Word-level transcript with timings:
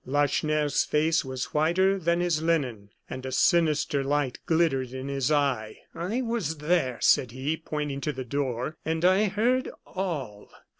Lacheneur's 0.03 0.83
face 0.83 1.23
was 1.23 1.53
whiter 1.53 1.99
than 1.99 2.21
his 2.21 2.41
linen, 2.41 2.89
and 3.07 3.23
a 3.23 3.31
sinister 3.31 4.03
light 4.03 4.39
glittered 4.47 4.93
in 4.93 5.09
his 5.09 5.31
eye. 5.31 5.77
"I 5.93 6.23
was 6.23 6.57
there," 6.57 6.97
said 7.01 7.29
he, 7.33 7.55
pointing 7.55 8.01
to 8.01 8.11
the 8.11 8.25
door, 8.25 8.77
"and 8.83 9.05
I 9.05 9.25
heard 9.25 9.69
all." 9.85 10.49